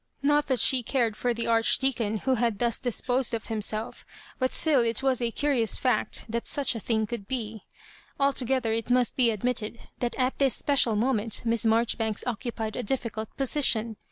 Not 0.23 0.47
that 0.47 0.59
she 0.59 0.81
cared 0.81 1.15
for 1.15 1.31
the 1.31 1.45
Ardideaoon, 1.45 2.21
who 2.21 2.33
had 2.33 2.57
thus 2.57 2.79
disposed 2.79 3.35
of 3.35 3.45
him 3.53 3.61
self; 3.61 4.03
but 4.39 4.51
still 4.51 4.79
it 4.81 5.03
was 5.03 5.21
a 5.21 5.29
curious 5.29 5.77
fact 5.77 6.25
that 6.27 6.47
such 6.47 6.73
a 6.73 6.79
thing 6.79 7.05
could 7.05 7.27
ba 7.27 7.59
Altogether 8.19 8.73
it 8.73 8.89
roust 8.89 9.15
be 9.15 9.29
admitted 9.29 9.77
that 9.99 10.15
at 10.15 10.39
this 10.39 10.55
special 10.55 10.95
moment 10.95 11.43
Miss 11.45 11.67
Marjoribanks 11.67 12.23
occupied 12.25 12.75
a 12.75 12.81
difficult 12.81 13.29
position. 13.37 13.95